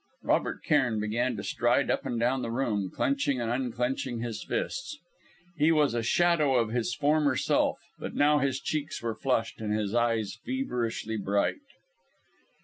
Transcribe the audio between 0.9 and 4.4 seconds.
began to stride up and down the room, clenching and unclenching